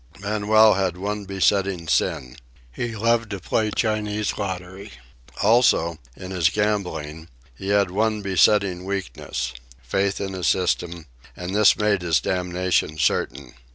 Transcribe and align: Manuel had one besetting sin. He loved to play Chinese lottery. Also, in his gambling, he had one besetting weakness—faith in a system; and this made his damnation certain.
Manuel 0.19 0.73
had 0.73 0.97
one 0.97 1.25
besetting 1.25 1.87
sin. 1.87 2.35
He 2.71 2.95
loved 2.95 3.29
to 3.29 3.39
play 3.39 3.69
Chinese 3.69 4.35
lottery. 4.35 4.93
Also, 5.43 5.99
in 6.17 6.31
his 6.31 6.49
gambling, 6.49 7.27
he 7.53 7.67
had 7.67 7.91
one 7.91 8.23
besetting 8.23 8.83
weakness—faith 8.83 10.19
in 10.19 10.33
a 10.33 10.43
system; 10.43 11.05
and 11.37 11.53
this 11.55 11.77
made 11.77 12.01
his 12.01 12.19
damnation 12.19 12.97
certain. 12.97 13.53